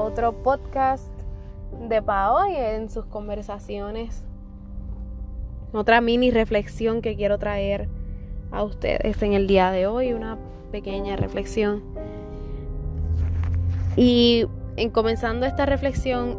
otro 0.00 0.32
podcast 0.32 1.06
de 1.88 2.00
Pao 2.00 2.48
y 2.48 2.56
en 2.56 2.88
sus 2.88 3.04
conversaciones. 3.06 4.22
Otra 5.72 6.00
mini 6.00 6.30
reflexión 6.30 7.02
que 7.02 7.16
quiero 7.16 7.38
traer 7.38 7.88
a 8.50 8.62
ustedes 8.62 9.22
en 9.22 9.32
el 9.34 9.46
día 9.46 9.70
de 9.70 9.86
hoy, 9.86 10.12
una 10.12 10.38
pequeña 10.70 11.16
reflexión. 11.16 11.82
Y 13.96 14.46
en 14.76 14.90
comenzando 14.90 15.44
esta 15.44 15.66
reflexión, 15.66 16.38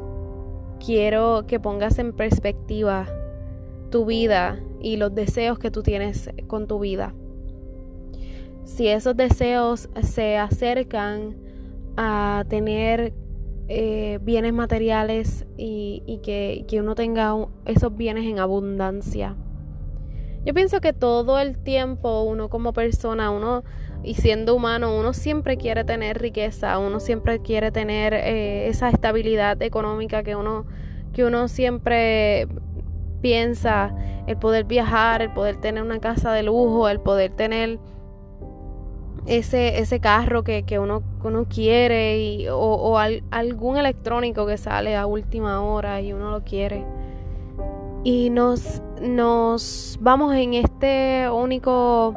quiero 0.84 1.46
que 1.46 1.60
pongas 1.60 2.00
en 2.00 2.14
perspectiva 2.14 3.07
tu 3.91 4.05
vida 4.05 4.60
y 4.80 4.98
los 4.98 5.14
deseos 5.14 5.60
que 5.60 5.70
tú 5.70 5.84
tienes 5.84 6.30
con 6.48 6.68
tu 6.68 6.80
vida. 6.80 7.14
Si 8.64 8.88
esos 8.88 9.18
deseos 9.18 9.89
se 10.02 10.38
acercan 10.38 11.36
a 11.98 12.46
tener 12.48 13.14
eh, 13.72 14.18
bienes 14.24 14.52
materiales 14.52 15.46
y, 15.56 16.20
que, 16.24 16.66
uno 16.80 16.96
tenga 16.96 17.36
esos 17.66 17.96
bienes 17.96 18.26
en 18.26 18.39
abundancia. 18.39 19.36
Yo 20.43 20.56
pienso 20.56 20.82
que 20.82 20.92
todo 20.92 21.38
el 21.38 21.60
tiempo 21.60 22.24
uno 22.24 22.50
como 22.50 22.74
persona, 22.74 23.29
uno 23.29 23.64
y 24.02 24.16
siendo 24.16 24.56
humano, 24.56 24.98
uno 24.98 25.14
siempre 25.14 25.57
quiere 25.57 25.84
tener 25.84 26.20
riqueza, 26.20 26.79
uno 26.79 27.00
siempre 27.00 27.42
quiere 27.43 27.71
tener 27.71 28.16
eh, 28.16 28.70
esa 28.70 28.90
estabilidad 28.90 29.62
económica 29.62 30.24
que 30.24 30.36
uno, 30.36 30.65
que 31.14 31.24
uno 31.24 31.48
siempre 31.48 32.48
piensa, 33.22 33.94
el 34.26 34.38
poder 34.38 34.64
viajar, 34.64 35.22
el 35.22 35.31
poder 35.31 35.58
tener 35.58 35.84
una 35.84 36.00
casa 36.00 36.31
de 36.31 36.42
lujo, 36.42 36.90
el 36.90 37.02
poder 37.02 37.34
tener 37.36 37.78
ese, 39.25 39.80
ese 39.80 40.00
carro 40.00 40.44
que, 40.44 40.64
uno, 40.80 41.03
uno, 41.23 41.45
quiere 41.45 42.19
y, 42.19 42.47
o, 42.50 42.97
algún 42.97 43.78
electrónico 43.78 44.45
que 44.45 44.58
sale 44.58 44.95
a 44.95 45.05
última 45.05 45.61
hora 45.61 46.02
y 46.02 46.14
uno 46.14 46.31
lo 46.31 46.44
quiere. 46.44 46.86
Y 48.03 48.30
nos, 48.30 48.81
nos 49.02 49.98
vamos 50.02 50.34
en 50.36 50.53
este 50.53 51.30
único 51.30 52.14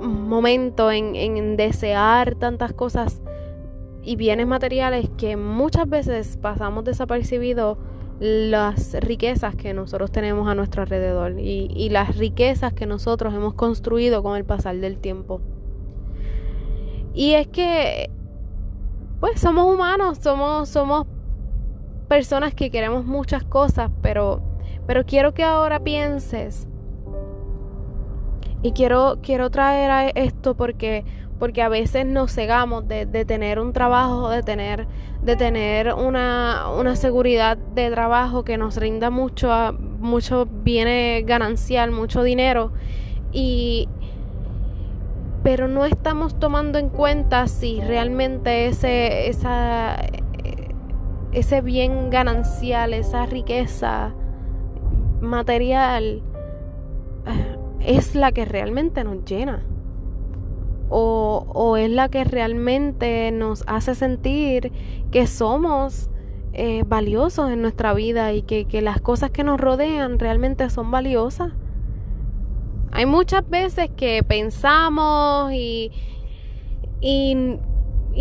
momento 0.00 0.90
en, 0.90 1.16
en 1.16 1.56
desear 1.56 2.34
tantas 2.36 2.72
cosas 2.72 3.20
y 4.02 4.16
bienes 4.16 4.46
materiales 4.46 5.10
que 5.18 5.36
muchas 5.36 5.88
veces 5.88 6.38
pasamos 6.38 6.84
desapercibidos 6.84 7.76
las 8.20 8.94
riquezas 9.00 9.56
que 9.56 9.72
nosotros 9.72 10.12
tenemos 10.12 10.46
a 10.46 10.54
nuestro 10.54 10.82
alrededor 10.82 11.38
y, 11.40 11.70
y, 11.74 11.88
las 11.88 12.18
riquezas 12.18 12.74
que 12.74 12.84
nosotros 12.84 13.32
hemos 13.34 13.54
construido 13.54 14.22
con 14.22 14.36
el 14.36 14.44
pasar 14.44 14.76
del 14.76 14.98
tiempo. 14.98 15.40
Y 17.12 17.34
es 17.34 17.48
que, 17.48 18.10
pues 19.20 19.40
somos 19.40 19.72
humanos, 19.72 20.18
somos, 20.22 20.68
somos 20.68 21.06
personas 22.08 22.54
que 22.54 22.70
queremos 22.70 23.04
muchas 23.04 23.44
cosas, 23.44 23.90
pero, 24.02 24.42
pero 24.86 25.04
quiero 25.04 25.34
que 25.34 25.44
ahora 25.44 25.80
pienses 25.80 26.66
y 28.62 28.72
quiero, 28.72 29.18
quiero 29.22 29.50
traer 29.50 29.90
a 29.90 30.08
esto 30.08 30.54
porque, 30.56 31.04
porque 31.38 31.62
a 31.62 31.68
veces 31.68 32.06
nos 32.06 32.32
cegamos 32.32 32.86
de, 32.86 33.06
de 33.06 33.24
tener 33.24 33.58
un 33.58 33.72
trabajo, 33.72 34.28
de 34.28 34.42
tener, 34.42 34.86
de 35.22 35.36
tener 35.36 35.94
una, 35.94 36.70
una, 36.78 36.96
seguridad 36.96 37.56
de 37.56 37.90
trabajo 37.90 38.44
que 38.44 38.58
nos 38.58 38.76
rinda 38.76 39.10
mucho, 39.10 39.50
mucho 39.72 40.46
viene 40.46 41.24
ganancial, 41.26 41.90
mucho 41.90 42.22
dinero. 42.22 42.72
Y, 43.32 43.88
pero 45.42 45.68
no 45.68 45.84
estamos 45.84 46.38
tomando 46.38 46.78
en 46.78 46.88
cuenta 46.88 47.46
si 47.48 47.80
realmente 47.80 48.66
ese, 48.66 49.28
esa, 49.28 49.96
ese 51.32 51.60
bien 51.60 52.10
ganancial, 52.10 52.92
esa 52.92 53.26
riqueza 53.26 54.14
material 55.20 56.22
eh, 57.26 57.58
es 57.80 58.14
la 58.14 58.32
que 58.32 58.44
realmente 58.44 59.04
nos 59.04 59.24
llena. 59.24 59.62
O, 60.92 61.46
o 61.54 61.76
es 61.76 61.88
la 61.88 62.08
que 62.08 62.24
realmente 62.24 63.30
nos 63.30 63.62
hace 63.68 63.94
sentir 63.94 64.72
que 65.12 65.28
somos 65.28 66.10
eh, 66.52 66.82
valiosos 66.84 67.48
en 67.50 67.62
nuestra 67.62 67.94
vida 67.94 68.32
y 68.32 68.42
que, 68.42 68.64
que 68.64 68.82
las 68.82 69.00
cosas 69.00 69.30
que 69.30 69.44
nos 69.44 69.60
rodean 69.60 70.18
realmente 70.18 70.68
son 70.68 70.90
valiosas. 70.90 71.52
Hay 73.00 73.06
muchas 73.06 73.48
veces 73.48 73.88
que 73.96 74.22
pensamos 74.22 75.50
y, 75.54 75.90
y, 77.00 77.34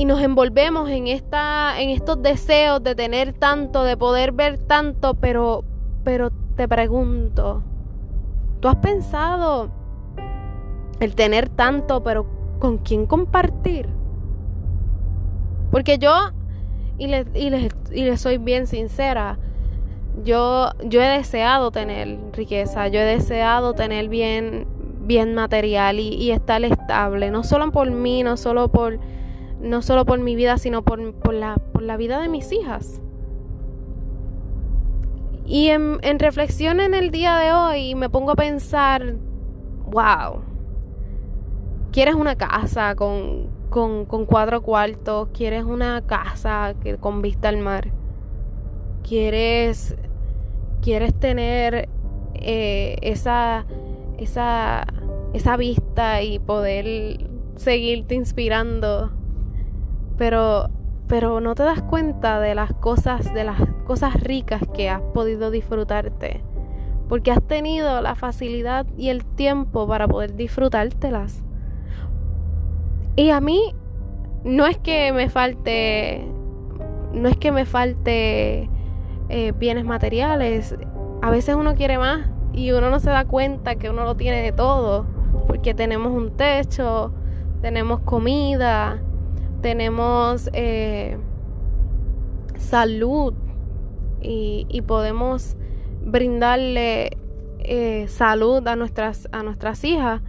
nos 0.05 0.21
envolvemos 0.21 0.89
en, 0.89 1.07
esta, 1.07 1.81
en 1.81 1.89
estos 1.89 2.23
deseos 2.23 2.81
de 2.81 2.95
tener 2.95 3.33
tanto, 3.33 3.83
de 3.83 3.97
poder 3.97 4.31
ver 4.31 4.57
tanto, 4.57 5.15
pero, 5.15 5.65
pero 6.05 6.31
te 6.55 6.65
pregunto, 6.69 7.61
¿tú 8.61 8.69
has 8.69 8.77
pensado 8.77 9.69
el 11.01 11.13
tener 11.13 11.49
tanto, 11.49 12.01
pero 12.01 12.25
con 12.59 12.77
quién 12.77 13.05
compartir? 13.05 13.89
Porque 15.71 15.97
yo, 15.97 16.13
y 16.97 17.07
les, 17.07 17.27
y 17.35 17.47
y 17.47 18.03
les 18.05 18.21
soy 18.21 18.37
bien 18.37 18.65
sincera, 18.65 19.39
yo, 20.23 20.69
yo 20.83 21.01
he 21.01 21.07
deseado 21.07 21.71
tener 21.71 22.17
riqueza, 22.33 22.87
yo 22.87 22.99
he 22.99 23.05
deseado 23.05 23.73
tener 23.73 24.09
bien, 24.09 24.67
bien 25.01 25.33
material 25.35 25.99
y, 25.99 26.31
estar 26.31 26.63
estable, 26.63 27.31
no 27.31 27.43
solo 27.43 27.71
por 27.71 27.91
mí, 27.91 28.23
no 28.23 28.37
solo 28.37 28.69
por, 28.69 28.99
no 29.61 29.81
solo 29.81 30.05
por 30.05 30.19
mi 30.19 30.35
vida, 30.35 30.57
sino 30.57 30.83
por, 30.83 31.13
por, 31.13 31.33
la, 31.33 31.55
por 31.55 31.83
la 31.83 31.97
vida 31.97 32.19
de 32.21 32.29
mis 32.29 32.51
hijas. 32.51 33.01
Y 35.45 35.69
en, 35.69 35.97
en 36.03 36.19
reflexión 36.19 36.79
en 36.79 36.93
el 36.93 37.09
día 37.09 37.37
de 37.37 37.53
hoy 37.53 37.95
me 37.95 38.09
pongo 38.09 38.31
a 38.31 38.35
pensar, 38.35 39.15
wow, 39.87 40.41
quieres 41.91 42.15
una 42.15 42.35
casa 42.35 42.95
con, 42.95 43.49
con, 43.69 44.05
con 44.05 44.25
cuatro 44.25 44.61
cuartos, 44.61 45.29
quieres 45.33 45.63
una 45.63 46.01
casa 46.05 46.75
que, 46.81 46.97
con 46.97 47.21
vista 47.21 47.49
al 47.49 47.57
mar, 47.57 47.91
quieres 49.03 49.95
quieres 50.81 51.13
tener 51.13 51.89
eh, 52.33 52.95
esa, 53.01 53.65
esa, 54.17 54.85
esa 55.33 55.57
vista 55.57 56.21
y 56.21 56.39
poder 56.39 57.27
seguirte 57.55 58.15
inspirando, 58.15 59.11
pero, 60.17 60.69
pero 61.07 61.41
no 61.41 61.55
te 61.55 61.63
das 61.63 61.81
cuenta 61.81 62.39
de 62.39 62.55
las 62.55 62.73
cosas, 62.73 63.33
de 63.33 63.43
las 63.43 63.59
cosas 63.85 64.15
ricas 64.21 64.61
que 64.73 64.89
has 64.89 65.01
podido 65.13 65.51
disfrutarte, 65.51 66.43
porque 67.07 67.31
has 67.31 67.45
tenido 67.45 68.01
la 68.01 68.15
facilidad 68.15 68.85
y 68.97 69.09
el 69.09 69.25
tiempo 69.25 69.87
para 69.87 70.07
poder 70.07 70.35
disfrutártelas. 70.35 71.43
Y 73.15 73.31
a 73.31 73.41
mí 73.41 73.75
no 74.45 74.65
es 74.65 74.77
que 74.77 75.11
me 75.11 75.29
falte, 75.29 76.25
no 77.13 77.27
es 77.27 77.35
que 77.35 77.51
me 77.51 77.65
falte 77.65 78.69
eh, 79.29 79.53
bienes 79.57 79.85
materiales. 79.85 80.75
A 81.21 81.29
veces 81.29 81.55
uno 81.55 81.75
quiere 81.75 81.97
más 81.97 82.27
y 82.53 82.71
uno 82.71 82.89
no 82.89 82.99
se 82.99 83.09
da 83.09 83.25
cuenta 83.25 83.75
que 83.75 83.89
uno 83.89 84.03
lo 84.03 84.15
tiene 84.15 84.41
de 84.41 84.51
todo, 84.51 85.05
porque 85.47 85.73
tenemos 85.73 86.11
un 86.11 86.35
techo, 86.35 87.13
tenemos 87.61 87.99
comida, 88.01 89.01
tenemos 89.61 90.49
eh, 90.53 91.17
salud 92.57 93.33
y, 94.21 94.81
podemos 94.87 95.55
brindarle 96.01 97.17
eh, 97.59 98.07
salud 98.07 98.67
a 98.67 98.75
nuestras, 98.75 99.29
a 99.31 99.43
nuestras 99.43 99.83
hijas. 99.83 100.21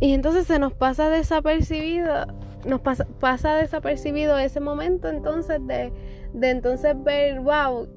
Y 0.00 0.12
entonces 0.12 0.46
se 0.46 0.58
nos 0.58 0.74
pasa 0.74 1.08
desapercibido, 1.08 2.26
nos 2.66 2.80
pasa, 2.80 3.06
pasa 3.18 3.54
desapercibido 3.54 4.36
ese 4.38 4.60
momento 4.60 5.08
entonces 5.08 5.66
de, 5.66 5.90
de 6.36 6.50
entonces 6.50 6.94
ver, 7.02 7.40
wow, 7.40 7.88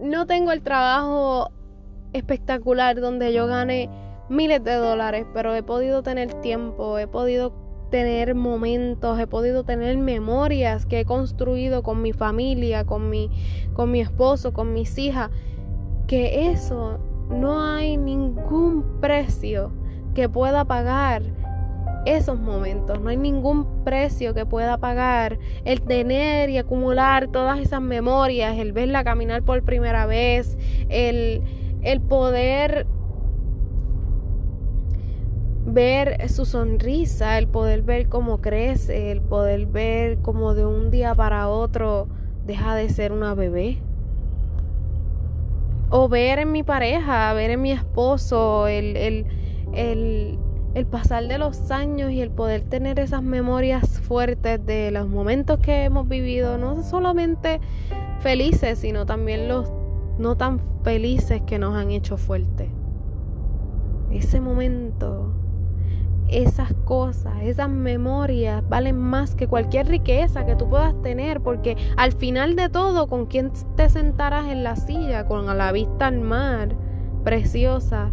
no 0.00 0.26
tengo 0.26 0.50
el 0.50 0.62
trabajo 0.62 1.52
espectacular 2.12 3.00
donde 3.00 3.32
yo 3.32 3.46
gane 3.46 3.88
miles 4.28 4.62
de 4.64 4.74
dólares, 4.74 5.26
pero 5.32 5.54
he 5.54 5.62
podido 5.62 6.02
tener 6.02 6.34
tiempo, 6.40 6.98
he 6.98 7.06
podido 7.06 7.52
tener 7.90 8.34
momentos, 8.34 9.18
he 9.20 9.28
podido 9.28 9.64
tener 9.64 9.96
memorias 9.96 10.86
que 10.86 11.00
he 11.00 11.04
construido 11.04 11.84
con 11.84 12.02
mi 12.02 12.12
familia, 12.12 12.84
con 12.84 13.08
mi, 13.10 13.30
con 13.74 13.92
mi 13.92 14.00
esposo, 14.00 14.52
con 14.52 14.72
mis 14.74 14.98
hijas, 14.98 15.30
que 16.08 16.50
eso 16.50 16.98
no 17.30 17.62
hay 17.62 17.96
ningún 17.96 19.00
precio 19.00 19.70
que 20.14 20.28
pueda 20.28 20.64
pagar 20.64 21.22
esos 22.06 22.38
momentos. 22.38 23.00
No 23.00 23.10
hay 23.10 23.16
ningún 23.16 23.84
precio 23.84 24.34
que 24.34 24.46
pueda 24.46 24.78
pagar 24.78 25.38
el 25.64 25.82
tener 25.82 26.50
y 26.50 26.58
acumular 26.58 27.28
todas 27.28 27.58
esas 27.58 27.80
memorias, 27.80 28.56
el 28.58 28.72
verla 28.72 29.04
caminar 29.04 29.42
por 29.42 29.62
primera 29.62 30.06
vez, 30.06 30.56
el, 30.88 31.42
el 31.82 32.00
poder 32.00 32.86
ver 35.72 36.28
su 36.30 36.44
sonrisa, 36.44 37.38
el 37.38 37.46
poder 37.46 37.82
ver 37.82 38.08
cómo 38.08 38.40
crece, 38.40 39.12
el 39.12 39.20
poder 39.20 39.66
ver 39.66 40.18
cómo 40.18 40.54
de 40.54 40.64
un 40.64 40.90
día 40.90 41.14
para 41.14 41.48
otro 41.48 42.08
deja 42.46 42.74
de 42.74 42.88
ser 42.88 43.12
una 43.12 43.34
bebé. 43.34 43.78
O 45.90 46.08
ver 46.08 46.38
en 46.38 46.52
mi 46.52 46.62
pareja, 46.62 47.32
ver 47.32 47.50
en 47.50 47.62
mi 47.62 47.72
esposo, 47.72 48.66
el, 48.66 48.96
el, 48.96 49.26
el, 49.72 50.38
el 50.78 50.86
pasar 50.86 51.26
de 51.26 51.38
los 51.38 51.70
años 51.72 52.12
y 52.12 52.20
el 52.20 52.30
poder 52.30 52.62
tener 52.62 53.00
esas 53.00 53.22
memorias 53.22 54.00
fuertes 54.00 54.64
de 54.64 54.92
los 54.92 55.08
momentos 55.08 55.58
que 55.58 55.84
hemos 55.84 56.08
vivido, 56.08 56.56
no 56.56 56.82
solamente 56.84 57.60
felices, 58.20 58.78
sino 58.78 59.04
también 59.04 59.48
los 59.48 59.72
no 60.18 60.36
tan 60.36 60.60
felices 60.84 61.42
que 61.42 61.58
nos 61.58 61.74
han 61.74 61.90
hecho 61.90 62.16
fuertes. 62.16 62.68
Ese 64.12 64.40
momento, 64.40 65.32
esas 66.28 66.72
cosas, 66.84 67.34
esas 67.42 67.68
memorias 67.68 68.62
valen 68.68 68.98
más 68.98 69.34
que 69.34 69.48
cualquier 69.48 69.88
riqueza 69.88 70.46
que 70.46 70.54
tú 70.54 70.68
puedas 70.68 70.94
tener, 71.02 71.40
porque 71.40 71.76
al 71.96 72.12
final 72.12 72.54
de 72.54 72.68
todo, 72.68 73.08
¿con 73.08 73.26
quién 73.26 73.50
te 73.76 73.88
sentarás 73.88 74.46
en 74.46 74.62
la 74.62 74.76
silla? 74.76 75.26
Con 75.26 75.46
la 75.46 75.72
vista 75.72 76.06
al 76.06 76.20
mar, 76.20 76.76
preciosa. 77.24 78.10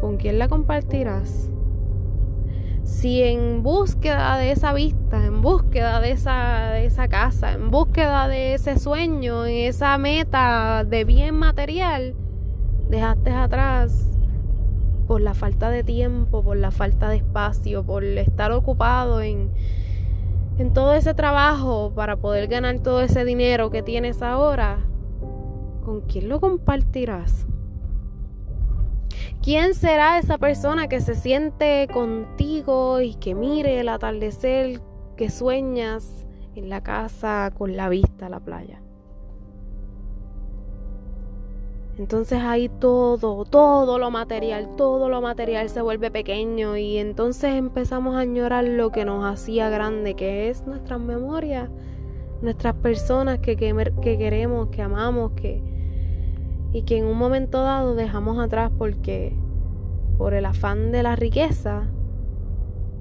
¿Con 0.00 0.16
quién 0.16 0.38
la 0.38 0.48
compartirás? 0.48 1.50
Si 2.88 3.22
en 3.22 3.62
búsqueda 3.62 4.38
de 4.38 4.50
esa 4.50 4.72
vista, 4.72 5.24
en 5.24 5.42
búsqueda 5.42 6.00
de 6.00 6.12
esa, 6.12 6.70
de 6.70 6.86
esa 6.86 7.06
casa, 7.06 7.52
en 7.52 7.70
búsqueda 7.70 8.28
de 8.28 8.54
ese 8.54 8.78
sueño, 8.78 9.44
en 9.44 9.68
esa 9.68 9.98
meta 9.98 10.84
de 10.84 11.04
bien 11.04 11.34
material, 11.34 12.14
dejaste 12.88 13.30
atrás 13.30 14.08
por 15.06 15.20
la 15.20 15.34
falta 15.34 15.68
de 15.68 15.84
tiempo, 15.84 16.42
por 16.42 16.56
la 16.56 16.70
falta 16.70 17.10
de 17.10 17.16
espacio, 17.16 17.84
por 17.84 18.02
estar 18.04 18.52
ocupado 18.52 19.20
en, 19.20 19.50
en 20.56 20.72
todo 20.72 20.94
ese 20.94 21.12
trabajo 21.12 21.92
para 21.94 22.16
poder 22.16 22.48
ganar 22.48 22.80
todo 22.80 23.02
ese 23.02 23.26
dinero 23.26 23.68
que 23.70 23.82
tienes 23.82 24.22
ahora, 24.22 24.78
¿con 25.84 26.00
quién 26.00 26.30
lo 26.30 26.40
compartirás? 26.40 27.46
¿Quién 29.42 29.74
será 29.74 30.18
esa 30.18 30.36
persona 30.36 30.88
que 30.88 31.00
se 31.00 31.14
siente 31.14 31.88
contigo 31.92 33.00
y 33.00 33.14
que 33.14 33.34
mire 33.34 33.80
el 33.80 33.88
atardecer 33.88 34.80
que 35.16 35.30
sueñas 35.30 36.26
en 36.54 36.68
la 36.68 36.82
casa 36.82 37.52
con 37.56 37.76
la 37.76 37.88
vista 37.88 38.26
a 38.26 38.30
la 38.30 38.40
playa? 38.40 38.82
Entonces 41.98 42.40
ahí 42.42 42.68
todo, 42.68 43.44
todo 43.44 43.98
lo 43.98 44.10
material, 44.10 44.76
todo 44.76 45.08
lo 45.08 45.20
material 45.20 45.68
se 45.68 45.82
vuelve 45.82 46.10
pequeño 46.10 46.76
y 46.76 46.98
entonces 46.98 47.54
empezamos 47.54 48.16
a 48.16 48.20
añorar 48.20 48.64
lo 48.64 48.90
que 48.90 49.04
nos 49.04 49.24
hacía 49.24 49.68
grande, 49.70 50.14
que 50.14 50.48
es 50.48 50.64
nuestras 50.66 51.00
memorias, 51.00 51.70
nuestras 52.40 52.74
personas 52.74 53.38
que, 53.38 53.56
que, 53.56 53.92
que 54.00 54.18
queremos, 54.18 54.68
que 54.68 54.82
amamos, 54.82 55.32
que, 55.32 55.60
y 56.72 56.82
que 56.82 56.98
en 56.98 57.06
un 57.06 57.16
momento 57.16 57.62
dado 57.62 57.94
dejamos 57.94 58.38
atrás 58.38 58.70
porque 58.76 59.34
por 60.18 60.34
el 60.34 60.44
afán 60.46 60.92
de 60.92 61.02
la 61.02 61.16
riqueza 61.16 61.88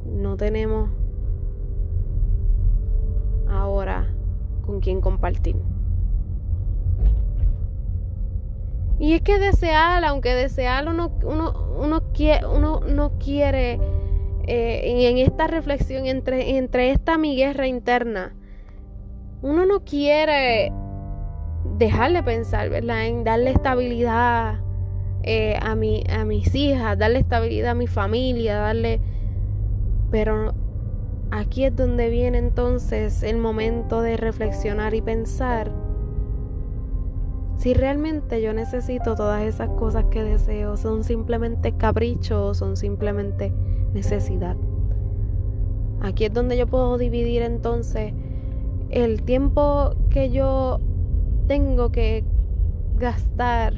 no 0.05 0.37
tenemos 0.37 0.89
ahora 3.49 4.07
con 4.65 4.79
quién 4.79 5.01
compartir. 5.01 5.55
Y 8.99 9.13
es 9.13 9.21
que 9.21 9.37
desear, 9.37 10.03
aunque 10.05 10.33
desear 10.33 10.87
uno, 10.87 11.11
uno, 11.23 11.53
uno, 11.77 12.01
quiere, 12.13 12.45
uno 12.47 12.79
no 12.79 13.11
quiere, 13.19 13.79
eh, 14.47 15.09
en 15.09 15.17
esta 15.19 15.45
reflexión 15.45 16.07
entre, 16.07 16.57
entre 16.57 16.91
esta 16.91 17.17
mi 17.17 17.35
guerra 17.35 17.67
interna, 17.67 18.35
uno 19.43 19.67
no 19.67 19.81
quiere 19.81 20.71
dejarle 21.77 22.23
pensar, 22.23 22.69
¿verdad? 22.69 23.05
En 23.05 23.23
darle 23.23 23.51
estabilidad 23.51 24.59
eh, 25.23 25.57
a, 25.61 25.75
mi, 25.75 26.03
a 26.09 26.25
mis 26.25 26.53
hijas, 26.55 26.97
darle 26.97 27.19
estabilidad 27.19 27.71
a 27.71 27.75
mi 27.75 27.87
familia, 27.87 28.57
darle... 28.57 29.01
Pero 30.11 30.53
aquí 31.31 31.65
es 31.65 31.75
donde 31.75 32.09
viene 32.09 32.37
entonces 32.37 33.23
el 33.23 33.37
momento 33.37 34.01
de 34.01 34.15
reflexionar 34.17 34.93
y 34.93 35.01
pensar 35.01 35.71
si 37.57 37.73
realmente 37.73 38.41
yo 38.41 38.53
necesito 38.53 39.15
todas 39.15 39.41
esas 39.41 39.69
cosas 39.69 40.05
que 40.05 40.23
deseo, 40.23 40.77
son 40.77 41.03
simplemente 41.03 41.75
caprichos, 41.75 42.57
son 42.57 42.77
simplemente 42.77 43.51
necesidad. 43.93 44.55
Aquí 46.01 46.25
es 46.25 46.33
donde 46.33 46.55
yo 46.55 46.67
puedo 46.67 46.99
dividir 46.99 47.41
entonces 47.41 48.13
el 48.89 49.23
tiempo 49.23 49.95
que 50.11 50.29
yo 50.29 50.79
tengo 51.47 51.91
que 51.91 52.23
gastar 52.97 53.73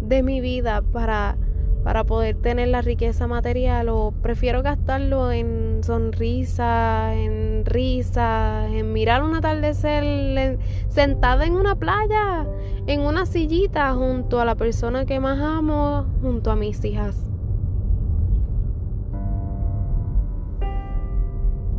de 0.00 0.22
mi 0.22 0.40
vida 0.40 0.82
para, 0.82 1.36
para 1.82 2.04
poder 2.04 2.36
tener 2.36 2.68
la 2.68 2.82
riqueza 2.82 3.26
material 3.26 3.88
o 3.88 4.12
prefiero 4.22 4.62
gastarlo 4.62 5.30
en 5.32 5.82
sonrisa, 5.82 7.14
en 7.14 7.64
risa, 7.64 8.66
en 8.68 8.92
mirar 8.92 9.22
un 9.22 9.34
atardecer 9.34 10.58
sentada 10.88 11.46
en 11.46 11.54
una 11.54 11.76
playa, 11.76 12.46
en 12.86 13.00
una 13.00 13.26
sillita 13.26 13.92
junto 13.92 14.40
a 14.40 14.44
la 14.44 14.54
persona 14.54 15.04
que 15.04 15.20
más 15.20 15.40
amo, 15.40 16.06
junto 16.22 16.50
a 16.50 16.56
mis 16.56 16.84
hijas. 16.84 17.16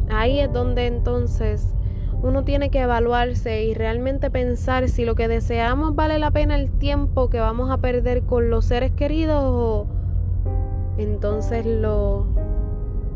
Ahí 0.10 0.40
es 0.40 0.52
donde 0.54 0.86
entonces 0.86 1.74
uno 2.22 2.44
tiene 2.44 2.70
que 2.70 2.82
evaluarse 2.82 3.64
y 3.64 3.74
realmente 3.74 4.32
pensar 4.32 4.90
si 4.90 5.06
lo 5.06 5.16
que 5.16 5.28
deseamos 5.28 5.96
vale 5.96 6.18
la 6.20 6.32
pena 6.32 6.56
el 6.56 6.72
tiempo 6.72 7.30
que 7.30 7.40
vamos 7.40 7.70
a 7.70 7.78
perder 7.78 8.24
con 8.24 8.50
los 8.50 8.66
seres 8.66 8.92
queridos 8.92 9.42
o 9.44 9.88
entonces 10.98 11.66
lo 11.66 12.26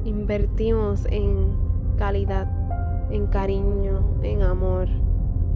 invertimos 0.05 1.05
en 1.09 1.55
calidad, 1.97 2.47
en 3.09 3.27
cariño, 3.27 4.19
en 4.21 4.41
amor, 4.41 4.87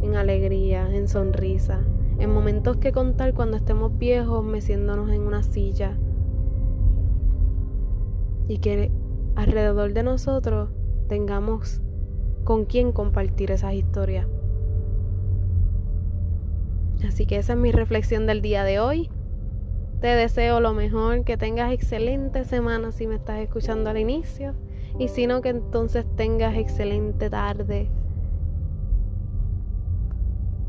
en 0.01 0.15
alegría, 0.15 0.93
en 0.93 1.07
sonrisa, 1.07 1.81
en 2.19 2.33
momentos 2.33 2.77
que 2.77 2.91
contar 2.91 3.33
cuando 3.33 3.57
estemos 3.57 3.97
viejos 3.97 4.43
meciéndonos 4.43 5.09
en 5.11 5.21
una 5.21 5.43
silla 5.43 5.97
y 8.47 8.57
que 8.59 8.91
alrededor 9.35 9.93
de 9.93 10.03
nosotros 10.03 10.69
tengamos 11.07 11.81
con 12.43 12.65
quién 12.65 12.91
compartir 12.91 13.51
esas 13.51 13.73
historias. 13.73 14.27
Así 17.07 17.25
que 17.25 17.37
esa 17.37 17.53
es 17.53 17.59
mi 17.59 17.71
reflexión 17.71 18.27
del 18.27 18.41
día 18.41 18.63
de 18.63 18.79
hoy. 18.79 19.09
Te 19.99 20.07
deseo 20.07 20.59
lo 20.59 20.73
mejor, 20.73 21.23
que 21.23 21.37
tengas 21.37 21.71
excelente 21.71 22.43
semana 22.45 22.91
si 22.91 23.07
me 23.07 23.15
estás 23.15 23.39
escuchando 23.39 23.89
al 23.89 23.97
inicio 23.97 24.53
y 24.99 25.07
si 25.07 25.27
no, 25.27 25.41
que 25.41 25.49
entonces 25.49 26.05
tengas 26.15 26.55
excelente 26.55 27.29
tarde. 27.29 27.89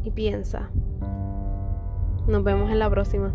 Y 0.02 0.10
piensa. 0.10 0.70
Nos 2.26 2.42
vemos 2.44 2.70
en 2.70 2.78
la 2.78 2.90
próxima. 2.90 3.32